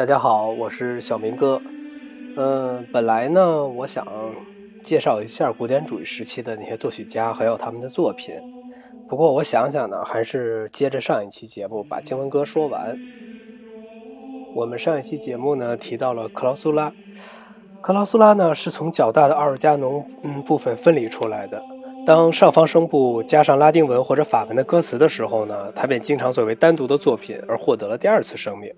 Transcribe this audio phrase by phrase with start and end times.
[0.00, 1.60] 大家好，我是小明哥。
[2.34, 4.06] 嗯，本来呢，我想
[4.82, 8.34] 介绍一下古典主义时期的那些作曲家，还有他们的作品。
[9.06, 12.98] 不过我想想呢，还是接着上一期节目把经文歌说完。
[14.54, 16.90] 我们上一期节目呢提到了克劳苏拉，
[17.82, 21.62] 克劳苏拉呢是从较大的奥尔加农嗯部分分离出来的。
[22.06, 28.72] 当上方声部加上拉丁文或者法文的歌词的时候呢，它便经常作为单独的作品而获得了第二次生命。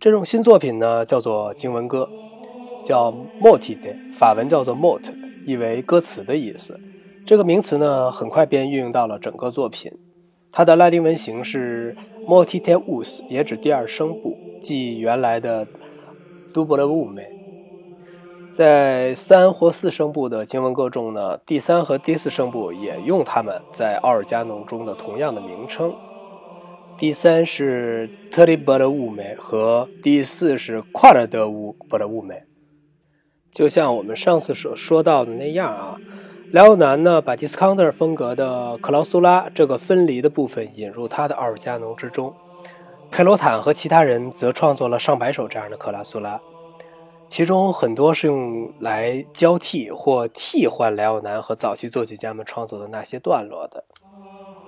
[0.00, 2.08] 这种新作品呢，叫做经文歌，
[2.84, 5.02] 叫 motide，法文叫做 mot，
[5.44, 6.78] 意为歌词的意思。
[7.26, 9.90] 这个名词呢，很快便运用到了整个作品。
[10.52, 15.66] 它的拉丁文形式 motiteus 也指第二声部，即原来的
[16.54, 17.24] double ume。
[18.52, 25.92] 在三或四声部的经文歌中呢，第三和第四声部也用它们在奥尔加农中的同样的名称。
[26.98, 32.42] 第三是特里波的乌梅和第四是跨尔德乌波的乌梅，
[33.52, 36.00] 就像我们上次所说到的那样啊，
[36.50, 42.34] 莱奥南呢把迪斯康特风格的克劳苏拉这个分离的部分引入他的奥尔加农之中，
[43.12, 46.40] 佩罗坦和其他人则创作了上百首这样的克拉苏拉，
[47.28, 53.84] 其中很多是用来交替或替换莱奥南和早期作曲家们创作的那些段落的。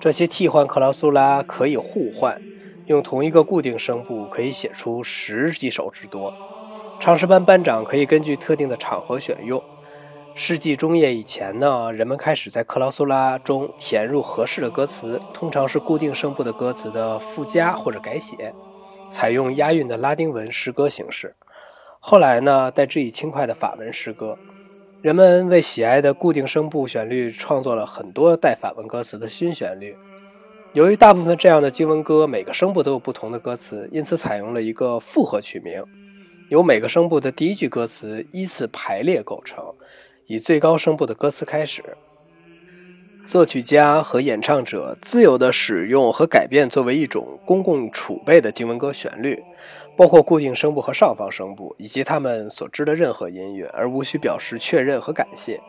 [0.01, 2.41] 这些替换克劳苏拉可以互换，
[2.87, 6.33] 用同一个固定声部可以写出十几首之多。
[6.99, 9.63] 唱诗班班长可以根据特定的场合选用。
[10.35, 18.55] 世纪中叶以前呢，人们开始在克劳苏拉中填入合适的歌词，通常是固定声部的歌词的附加或者改写，
[19.11, 21.35] 采用押韵的拉丁文诗歌形式。
[21.99, 24.39] 后来呢，代之以轻快的法文诗歌。
[25.03, 29.97] 人们为喜爱的固定声部旋律创作了很多带反文歌词的新旋律。
[30.75, 35.83] 由于大部分这样的经文歌每个声部都有不同的歌词，因此采用了一个复合曲名，
[36.51, 39.65] 由每个声部的第一句歌词依次排列构成，
[40.27, 41.83] 以最高声部的歌词开始。
[43.31, 49.41] 作曲家和演唱者自由地使用和改变作为一种公共储备的经文歌旋律。
[49.97, 55.61] 包括固定声部和上方声部，以及他们所知的任何音乐，而无需表示确认和感谢。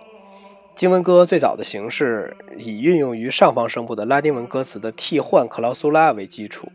[0.73, 6.71] 经文歌最早的形式以运用于上方声部的拉丁文歌词的替换克劳苏拉为基础，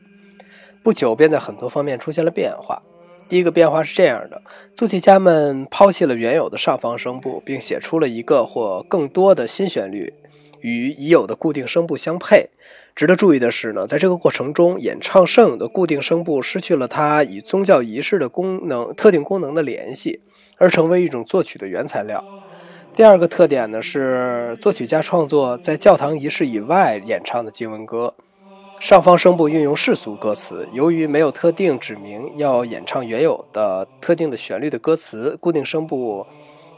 [0.84, 2.80] 不久便在很多方面出现了变化。
[3.28, 4.41] 第一个变化是这样的：
[4.76, 10.14] 作曲家们抛弃了原有的上方声部，并写出了一个或更多的新旋律，
[10.61, 12.50] 与已有的固定声部相配。
[12.94, 20.21] 值得注意的是呢，在这个过程中，演唱圣咏的固定声部失去了它与宗教仪式的功能、特定功能的联系，
[20.56, 22.25] 而成为一种作曲的原材料。
[22.95, 28.15] 第二个特点呢是，作曲家创作在教堂仪式以外演唱的经文歌，
[28.81, 30.66] 上方声部运用世俗歌词。
[30.72, 36.27] 由于没有特定指明要演唱原有的特定的旋律的歌词，固定声部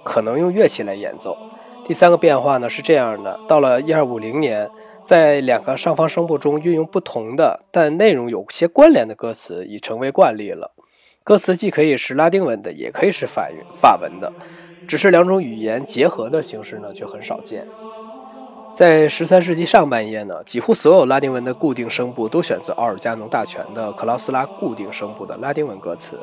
[0.03, 1.39] 可能用乐器来演奏。
[1.85, 4.71] 第三个变化呢是这样的：到了一二五零年。
[5.01, 10.73] 在两个上方声部中运用不同的但内容有些关联的歌词已成为惯例了。
[11.25, 14.31] 歌词既可以是拉丁文的，也可以是法语法文的，
[14.87, 17.67] 只是两种语言结合的形式呢却很少见。
[18.75, 26.21] 在十三世纪上半叶呢，几乎所有拉丁文的固定声部都选择奥尔加农大全的克劳斯拉固定声部的拉丁文歌词。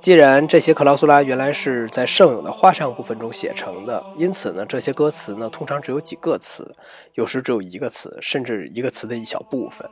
[0.00, 6.74] 既然这些克劳苏拉原来是在圣咏的花唱部分中写成的，因此呢，这些歌词呢通常只有几个词，
[7.14, 9.86] 有时只有一个词，甚至一个词的一小部分。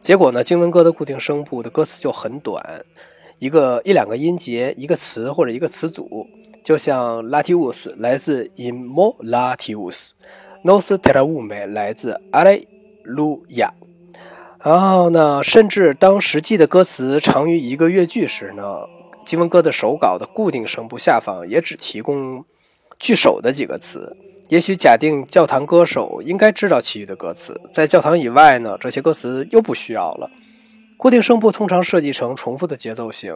[0.00, 2.84] 结果呢，经文歌的固定声部的歌词就很短，
[3.38, 6.26] 一个一两个音节，一个词或者一个词组，
[6.64, 13.70] 就像 Latius 来自 In Mo Latius，Nos t e r a u m e 来自 Alleluia。
[14.60, 18.64] 然后呢，甚至当实际的歌词长于一个乐句时呢。
[19.24, 22.44] 经文歌的手稿的固定声部下方也只提供
[22.98, 24.16] 句首的几个词。
[24.48, 30.30] 也许假定教堂歌手应该知道其余的歌词，在教堂以外呢，这些歌词又不需要了。
[30.98, 33.34] 固定声部通常设计成重复的节奏型。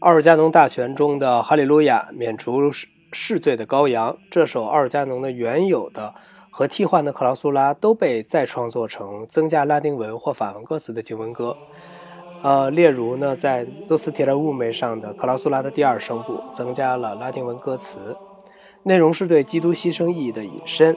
[0.00, 2.70] 奥尔加农大全中的《哈利路亚》免除
[3.12, 6.14] 世罪的羔羊，这首奥尔加农的原有的
[6.50, 11.56] 和替换的克劳苏拉都被再创作成增加拉丁文或法文歌词的经文歌。
[12.46, 18.16] 呃，例如呢，在多斯铁的雾梅上的克劳苏拉的第二声部增加了拉丁文歌词，
[18.84, 20.96] 内容是对基督牺牲意义的引申，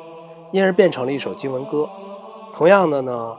[0.52, 1.90] 因而变成了一首经文歌。
[2.54, 3.36] 同样的呢，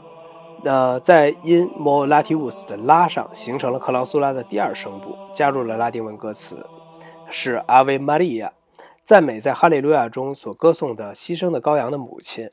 [0.65, 6.65] 呃，在因莫拉提乌斯的拉上形成了克劳苏拉的第二声部，加入了拉丁文歌词，
[7.29, 8.51] 是阿维玛利亚，
[9.05, 12.49] 赞美在哈利路亚中所歌颂的牺牲的羔羊的母亲。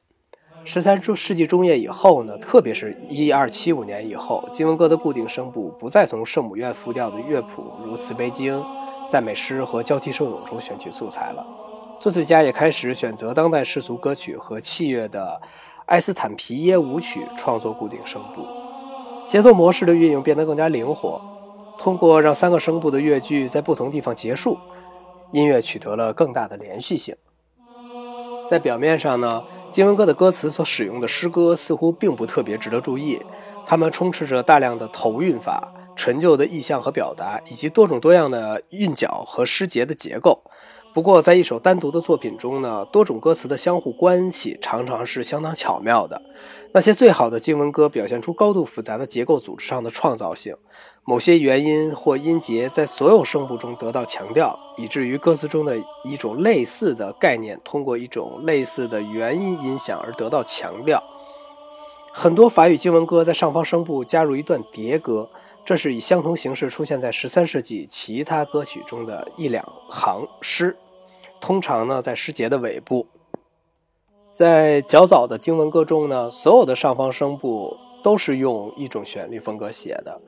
[0.64, 8.62] 十三世纪中叶以后呢，特别是一二七五年以后，京文歌的固定声部不再从圣母院复调的乐谱，如慈悲经、
[9.08, 11.46] 赞美诗和交替圣咏中选取素材了。
[11.98, 15.40] 作曲家也开始选择当代世俗歌曲和器乐的
[15.86, 18.46] 埃斯坦皮耶舞曲创作固定声部，
[19.26, 21.20] 节奏模式的运用变得更加灵活。
[21.78, 24.58] 通过让三个声部的乐句在不同地方结束，
[25.32, 27.16] 音乐取得了更大的连续性。
[28.48, 33.20] 在表面上呢，经文歌的歌词所使用的诗歌似乎并不特别值得注意，
[33.66, 40.42] 它们充斥着大量的头韵法、陈旧的意象和表达，以及多种多样的韵脚和诗节的结构。
[40.94, 46.20] 不过，在一首单独的作品中呢，多种歌词的相互关系常常是相当巧妙的。
[46.72, 50.56] 那些最好的经文歌表现出高度复杂的结构组织上的创造性，
[51.08, 55.74] 某些元音或音节在所有声部中得到强调，以至于歌词中的
[56.04, 61.02] 一种类似的概念通过一种类似的元音音响而得到强调。
[62.12, 65.30] 很多法语经文歌在上方声部加入一段叠歌，
[65.64, 70.76] 这是以相同形式出现在十三世纪其他歌曲中的一两行诗，
[71.40, 73.06] 通常呢在诗节的尾部。
[74.30, 80.20] 在较早的经文歌中呢，所有的上方声部都是用一种旋律风格写的。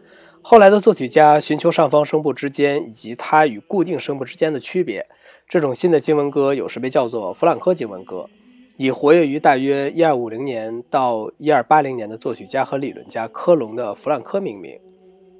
[0.43, 5.07] 后来的作曲家寻求上方声部之间以及它与固定声部之间的区别。
[5.49, 8.29] 这种新的经文歌有时被叫做弗朗科经文歌，
[8.77, 14.79] 以活跃于大约一二五零年到一二八零年的作曲家和理论家科隆的弗朗科命名。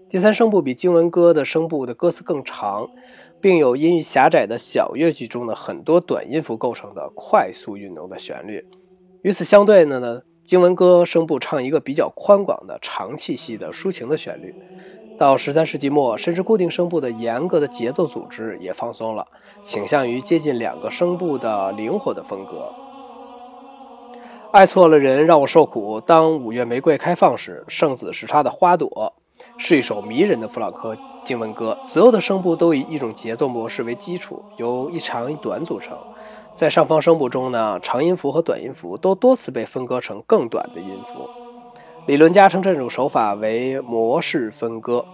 [0.09, 2.89] 第三声部比经文歌的声部的歌词更长。
[3.43, 8.63] 并有因于狭窄的小乐句中的很多短音符构成的快速运动的旋律。
[9.23, 10.21] 与此相对的呢，
[10.51, 14.53] 经文歌声部唱一个比较宽广的长气息的抒情的旋律。
[15.17, 19.29] 到十三世纪末，甚至固定声部的严格的节奏组织也放松了，
[19.63, 22.75] 倾向于接近两个声部的灵活的风格。
[24.51, 26.01] 爱错了人，让我受苦。
[26.01, 29.15] 当五月玫瑰开放时，圣子是它的花朵。
[29.57, 30.95] 是一首迷人的弗朗科
[31.25, 35.97] 经文歌，所有的声部都以一种节奏模式为基础，由一长一短组成。
[36.55, 41.29] 在上方声部中呢，长音符和短音符都多次被分割成更短的音符。
[42.07, 45.05] 理论家称这种手法为模式分割。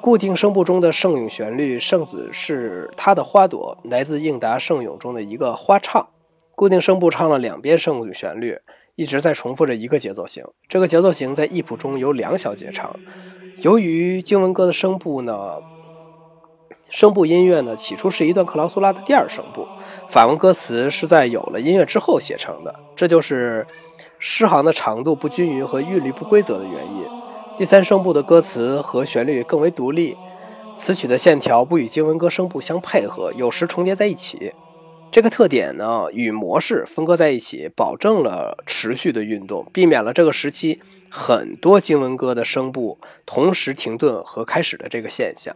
[0.00, 6.08] 固定声部中的圣咏旋律，圣子是它的花朵，来自应答圣咏中的一个花唱。
[6.54, 8.58] 固定声部唱了两遍圣咏旋律，
[8.94, 10.44] 一直在重复着一个节奏型。
[10.66, 12.98] 这个节奏型在译谱中有两小节长。
[13.58, 15.58] 由于经文歌的声部呢，
[16.90, 19.66] 声部音乐呢，起初是一段克劳苏拉的第二声部，
[20.08, 23.64] 法文歌词是在有了音乐之后写成的，这就是
[24.18, 27.06] 诗行的长度不均匀和韵律不规则的原因。
[27.56, 30.16] 第三声部的歌词和旋律更为独立，
[30.76, 34.52] 词曲的线条不与经文歌声部相配合，有时重叠在一起。
[35.12, 40.80] 这个特点呢，与模式分割在一起，保证了持续的运动，避免了这个时期。
[41.08, 45.52] 很多经文歌的声部同时停顿和开始的这个现象，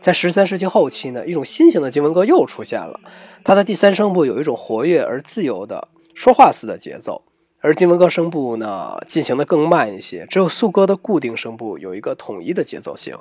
[0.00, 2.98] 在十三世纪后期呢，一种新型的经文歌又出现了。
[3.44, 7.22] 它的第三声部有一种活跃而自由的说话似的节奏，
[7.60, 10.26] 而经文歌声部呢进行的更慢一些。
[10.30, 13.14] 只有颂歌的固定声部有一个统一的节奏性。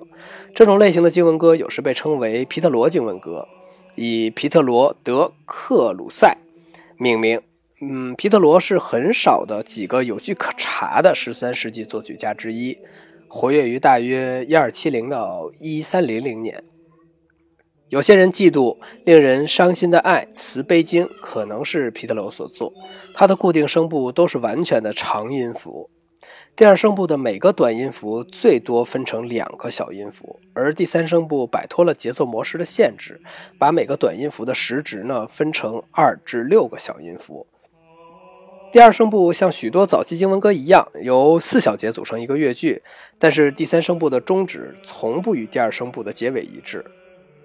[0.55, 3.47] 这种类型的经文歌有时被称为皮特罗经文歌，
[3.95, 6.37] 以皮特罗·德克鲁塞
[6.97, 7.41] 命名。
[7.81, 12.77] 嗯，皮特罗是很少的几个有据可查的十三世纪作曲家之一，
[13.27, 16.63] 活跃于大约一二七零到一三零零年。
[17.89, 22.71] 有些人嫉妒《令人伤心的爱》慈悲经可能是皮特罗所作，
[23.15, 25.89] 他的固定声部都是完全的长音符，
[26.55, 33.19] 第二声部的每个短音符最多分成两个小音符，而第三声部摆脱了节奏模式的限制，
[33.57, 37.47] 把每个短音符的时值呢分成二至六个小音符。
[38.71, 42.83] 第二声部像许多早期经文歌一样，由四小节组成一个乐句，
[43.17, 46.85] 但是第三声部的终止从不与第二声部的结尾一致，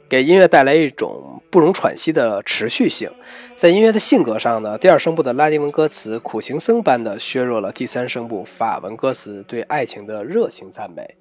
[0.08, 3.10] 给音乐带来一种不容喘息的持续性。
[3.56, 11.16] 在音乐的性格上呢，第二声部的拉丁文歌词苦行僧般的削弱了第三声部法文歌词对爱情的热情赞美。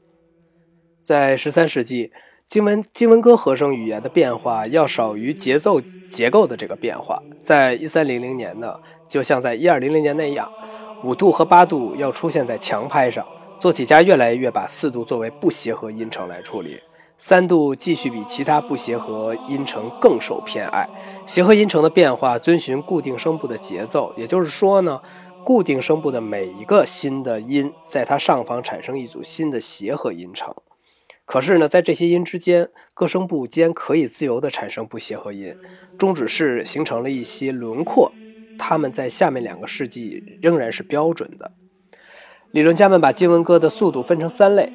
[0.99, 2.11] 在十三世纪，
[2.47, 7.21] 经文经文歌和声语言的变化要少于节奏结构的这个变化。
[7.41, 8.79] 在一三零零年呢。
[9.05, 10.51] 就像在一二零零年那样，
[11.03, 13.23] 五度和八度要出现在强拍上。
[13.59, 16.79] 作曲家越来越把四度作为不协和音程来处理，
[17.25, 20.89] 三度继续比其他不协和音程更受偏爱。
[21.25, 24.99] 协和音程的变化遵循固定声部的节奏，也就是说呢，
[25.45, 30.53] 固定声部的每一个新的音，在它上方产生一组新的协和音程。
[31.23, 35.55] 可是呢，在这些音之间，各声部间可以自由地产生不协和音，
[35.97, 38.11] 终止式形成了一些轮廓。
[38.59, 41.53] 它们在下面两个世纪仍然是标准的。
[42.51, 44.73] 理论家们把经文歌的速度分成三类：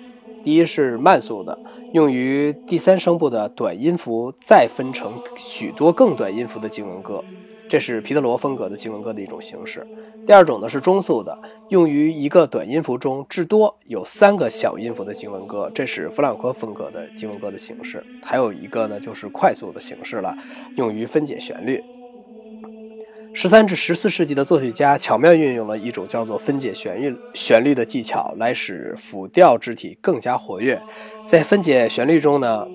[0.48, 1.58] 第一是慢速的，
[1.92, 7.22] 用于第三声部的短音符，再分成许多更短音符的经文歌。
[7.68, 9.86] 这是皮特罗风格的经文歌的一种形式。
[10.26, 11.38] 第二种呢是中速的，
[11.68, 18.02] 用于一个短音符中至多有三个小音符的经文歌，这是弗朗科风格的经文歌的形式。
[18.22, 20.34] 还有一个呢就是快速的形式了，
[20.76, 21.84] 用于分解旋律。
[23.40, 30.82] 十三至十四世纪的作曲家巧妙运用了一种叫做分解旋律旋律的技巧，来使辅调肢体更加活跃。
[31.24, 32.66] 在分解旋律中呢，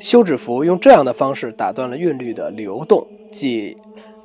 [0.00, 3.76] 休止符用这样的方式打断了韵律的流动，即。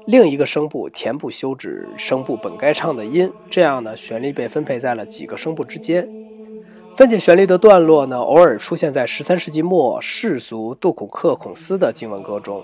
[0.07, 6.07] 另一个声部填补休止声部本该唱的音，这样呢，旋律被分配在了几个声部之间。
[6.95, 12.63] 分解旋律的段落呢，偶尔出现在十三世纪末世俗杜孔克孔斯的经文歌中，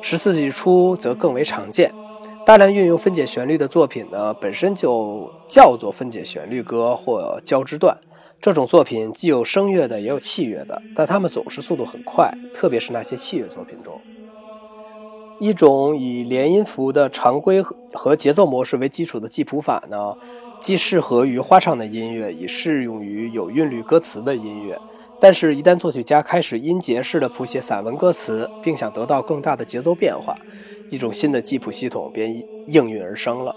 [0.00, 1.94] 十四世纪初则更为常见。
[2.44, 7.96] 大量运用分解旋律的作品呢，本身就叫做分解旋律歌或交织段。
[8.40, 14.00] 这种作品既有声乐的，也有器乐的，但它们总是速度很快，特别是那些器乐作品中。
[15.38, 20.16] 一种以连音符的常规和节奏模式为基础的记谱法呢，
[20.60, 24.76] 既适合于花唱的音乐，也适用于有韵律歌词的音乐。
[25.20, 30.36] 但是，一旦作曲家开始音节式的谱写散文歌词，并想得到更大的节奏变化，
[30.92, 32.30] 一种新的记谱系统便
[32.66, 33.56] 应运而生了。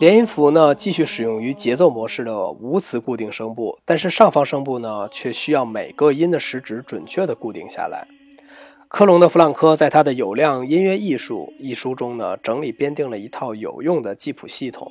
[0.00, 8.08] 连音符呢，继续使用于节奏模式的无词固定声部，但是上方声部呢，却需要每个音的时值准确地固定下来。
[8.88, 14.90] 科隆的弗朗科在他的《有量音乐艺术》一书中呢，整理编定了一套有用的记谱系统。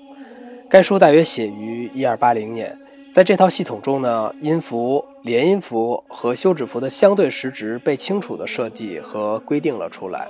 [0.69, 2.77] 该书大约写于1280年。
[3.11, 10.29] 在这套系统中呢，音符、连音符和休止符的相对时值被清楚地设计和规定了出来。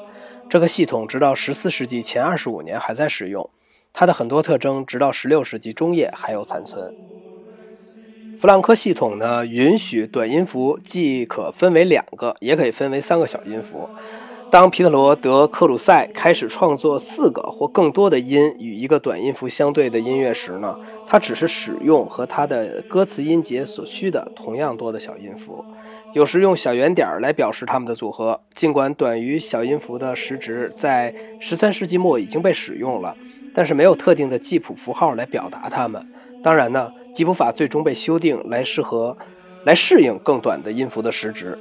[0.51, 3.49] 这个系统直到14世纪前25年还在使用，
[3.93, 6.93] 它的很多特征直到16世纪中叶还有残存。
[8.37, 13.89] 弗朗科系统呢，允许短音符既可分为两个，也可以分为三个小音符。
[14.51, 20.75] 当皮特罗德克鲁塞开始创作四个或更多的音与一个短音符相对的音乐时呢，
[21.07, 25.63] 他只是使用和他的歌词音节所需的同样多的小音符，
[26.13, 28.41] 有时用小圆点来表示它们的组合。
[28.53, 33.15] 尽管短于小音符的时值在十三世纪末已经被使用了，
[33.53, 36.05] 但是没有特定的记谱符号来表达它们。
[36.43, 36.91] 当然呢。
[37.13, 39.17] 记谱法最终被修订来适合、
[39.65, 41.59] 来适应更短的音符的时值。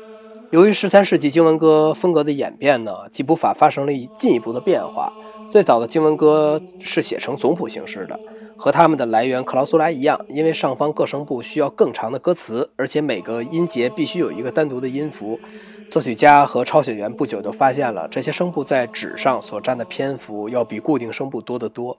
[0.53, 5.13] 由于十三世纪经文歌风格的演变呢，记谱法发生了一进一步的变化。
[5.51, 8.17] 最早的经文歌是写成总谱形式的，
[8.61, 15.41] 和他们的来源克劳苏拉一样，因为上方各声部需要更长的歌词，而且每个音节必须有一个单独的音符。
[15.89, 21.97] 作曲家和抄写员不久就发现了，这些声部在纸上所占的篇幅要比固定声部多得多。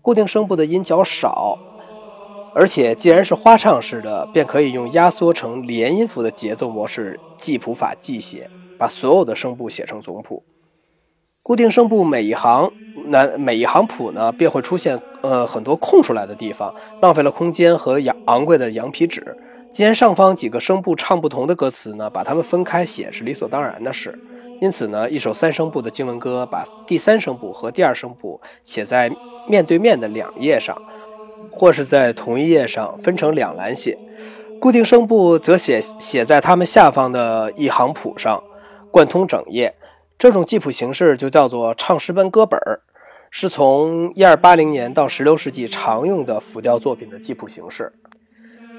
[0.00, 1.58] 固定声部的音较少。
[2.54, 8.48] 而且，既然是花唱式的，便可以用压缩成连音符的节奏模式记谱法记写，
[8.78, 10.44] 把所有的声部写成总谱。
[11.42, 12.72] 固定声部每一行，
[13.08, 19.36] 那每一行谱呢，便会出现呃很多空出来的地方，浪费了空间和昂昂贵的羊皮纸。
[19.72, 24.18] 既然上方几个声部唱不同的歌词呢，把它们分开写是理所当然的事。
[24.60, 29.10] 因此呢，一首三声部的经文歌，把第三声部和第二声部写在
[29.48, 30.76] 面对面的两页上。
[31.52, 33.98] 或是在同一页上分成两栏写，
[34.60, 38.42] 固定声部则写写在它们下方的一行谱上，
[38.90, 39.74] 贯通整页。
[40.18, 42.80] 这种记谱形式就叫做唱诗班歌本儿，
[43.38, 47.92] 是从一二八零年到十六世纪常用的辅调作品的记谱形式。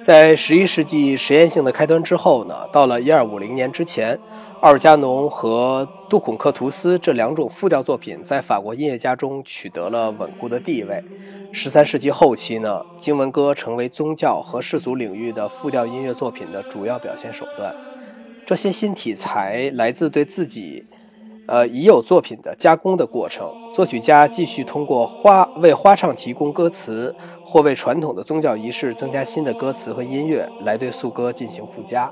[0.01, 4.19] 在十一世纪实验性的开端之后呢，到了一二五零年之前，
[4.61, 11.03] 奥尔加农和杜孔克图斯这两种复调作品在法国音乐家中取得了稳固的地位。
[11.51, 17.75] 十三世纪后期呢，经文歌成为宗教和世俗领域的复调音乐作品的主要表现手段。
[18.43, 20.83] 这些新题材来自对自己，
[21.47, 23.51] 呃已有作品的加工的过程。
[23.73, 32.11] 作曲家继续通过花为花唱提供歌词，或为传统的宗教仪式增加新的歌词和音乐，来对素歌进行附加。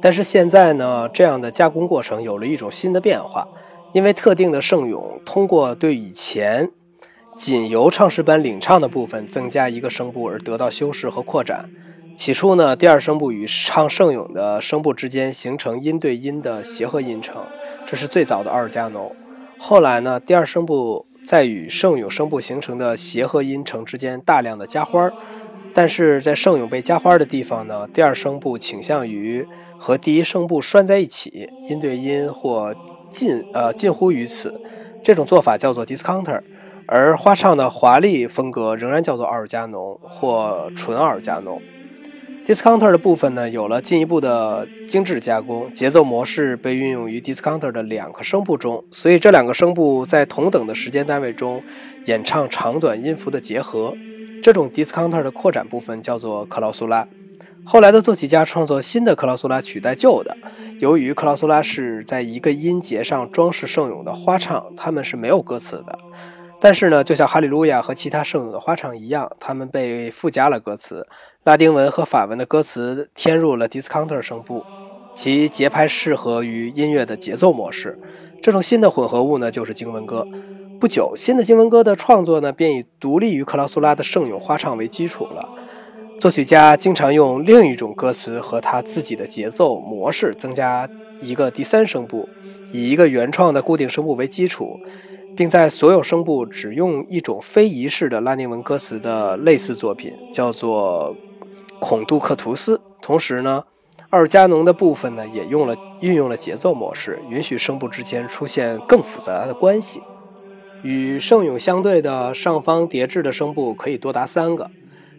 [0.00, 3.46] 但是现在呢，这样的加工过程有了一种新的变化，
[3.92, 6.70] 因为特定的圣咏通过对以前。
[7.34, 11.70] 仅由唱诗班领唱的部分增加一个声部而得到修饰和扩展。
[12.14, 17.42] 起初呢，第二声部与唱圣咏的声部之间形成音对音的协和音程，
[17.86, 19.10] 这是最早的阿尔加农。
[19.58, 25.12] 后来呢，第二声部在与圣咏声部形成的协和音程之间大量的加花儿，
[25.74, 29.46] 但是在圣咏被加花的地方呢，第二声部倾向于
[29.78, 32.74] 和第一声部拴在一起，音对音或
[33.10, 34.60] 近呃近乎于此。
[35.02, 36.40] 这种做法叫做 discounter。
[36.86, 41.60] 而花唱的华丽风格仍然叫做奥尔加农或纯奥尔加农。
[42.44, 51.62] Discounter 的部分呢，有了进一步的精致加工，节奏模式被运用于 Discounter 的两个声部中，所以这两个声部在同等的时间单位中
[52.06, 53.94] 演唱长短音符的结合。
[54.42, 57.06] 这种 Discounter 的扩展部分叫做克劳苏拉。
[57.64, 60.36] 后来的作曲家创作新的克劳苏拉取代旧的。
[60.80, 65.96] 由于克劳苏拉是在一个音节上装饰圣咏的花唱，它们是没有歌词的。
[66.60, 71.06] 但是呢，就像哈利路亚和其他圣咏的花唱一样，它们被附加了歌词。
[71.44, 74.64] 拉丁文和法文的歌词添入了 discounter 声部，
[75.12, 77.98] 其节拍适合于音乐的节奏模式。
[78.40, 80.24] 这种新的混合物呢，就是经文歌。
[80.78, 85.48] 不久，新的经文歌的创作呢，便以独立于克劳苏拉的圣咏花唱为基础了。
[86.20, 90.88] 作曲家经常用另一种歌词和他自己的节奏模式增加
[91.20, 92.28] 一个第三声部，
[92.70, 94.78] 以一个原创的固定声部为基础。
[95.34, 101.16] 并在所有声部只用一种非仪式的拉丁文歌词的类似作品，叫做
[101.82, 102.76] 《孔杜克图斯》。
[103.02, 103.64] 同时呢，
[104.10, 110.00] 奥尔加农的部分呢也用了运用了节奏模式，允许声部之间出现更复杂的关系。
[110.84, 114.70] 与圣咏相对的上方叠置的声部可以多达三个。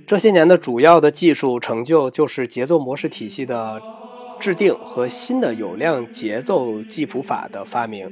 [0.07, 3.81] 这些年的主要的技术成就就是节奏模式体系的
[4.39, 8.09] 制定和新的有量节奏记谱法的发明。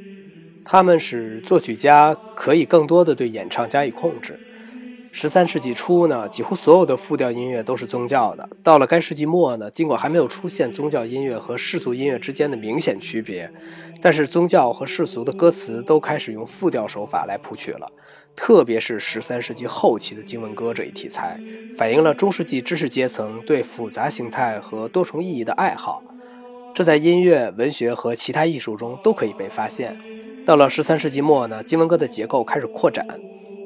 [0.66, 4.38] 他们使作曲家可以更多的对演唱加以控制。
[5.14, 8.50] 十三世纪初呢，几乎所有的复调音乐都是宗教的。
[8.64, 13.52] 到了该世纪末呢，尽管还没有出现宗教音乐和世俗音乐之间的明显区别，
[14.02, 17.92] 但是宗教和世俗的歌词都开始用复调手法来谱曲了。
[18.38, 21.38] 特别是十三世纪后期的经文歌这一题材，
[21.78, 26.02] 反映了中世纪知识阶层对复杂形态和多重意义的爱好。
[26.74, 29.98] 这在音乐、文学和其他艺术中都可以被发现。
[30.46, 33.06] 到了十三世纪末呢，经文歌的结构开始扩展，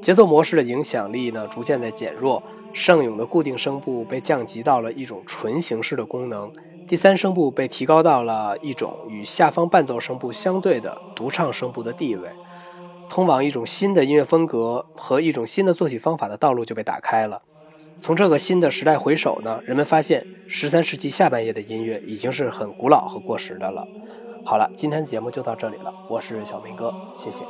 [0.06, 2.44] 节奏模式的影响力呢逐渐在减弱，
[2.74, 6.54] 圣咏的固定声部被降级到了一种纯形式的功能，
[6.88, 12.30] 第三声部被提高到了一种与下方伴奏声部相对的独唱声部的地位，
[13.10, 17.42] 通往一种新的音乐风格和一种新的作曲方法的道路就被打开了。
[18.00, 23.88] 从这个新的时代回首呢，人们发现十三世纪下半叶的音乐已经是很古老和过时的了。
[24.46, 25.92] 好了，今天的节目就到这里了。
[26.08, 27.44] 我是小明哥，谢谢。